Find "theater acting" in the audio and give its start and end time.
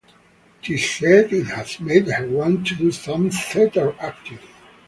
3.29-4.39